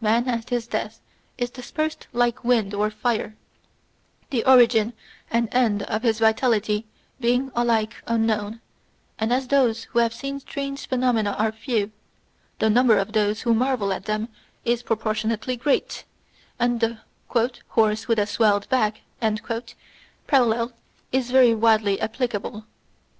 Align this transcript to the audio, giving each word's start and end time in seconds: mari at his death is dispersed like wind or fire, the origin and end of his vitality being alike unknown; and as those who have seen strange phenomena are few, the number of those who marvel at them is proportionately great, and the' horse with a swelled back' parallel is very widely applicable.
mari 0.00 0.28
at 0.28 0.50
his 0.50 0.68
death 0.68 1.00
is 1.36 1.50
dispersed 1.50 2.06
like 2.12 2.44
wind 2.44 2.72
or 2.72 2.90
fire, 2.90 3.34
the 4.30 4.44
origin 4.44 4.92
and 5.32 5.48
end 5.50 5.82
of 5.82 6.04
his 6.04 6.20
vitality 6.20 6.86
being 7.18 7.50
alike 7.56 7.96
unknown; 8.06 8.60
and 9.18 9.32
as 9.32 9.48
those 9.48 9.82
who 9.90 9.98
have 9.98 10.14
seen 10.14 10.38
strange 10.38 10.86
phenomena 10.86 11.32
are 11.40 11.50
few, 11.50 11.90
the 12.60 12.70
number 12.70 12.98
of 12.98 13.12
those 13.14 13.40
who 13.40 13.52
marvel 13.52 13.92
at 13.92 14.04
them 14.04 14.28
is 14.64 14.84
proportionately 14.84 15.56
great, 15.56 16.04
and 16.60 16.78
the' 16.78 16.98
horse 17.70 18.06
with 18.06 18.20
a 18.20 18.28
swelled 18.28 18.68
back' 18.68 19.00
parallel 20.28 20.72
is 21.10 21.32
very 21.32 21.52
widely 21.52 22.00
applicable. 22.00 22.64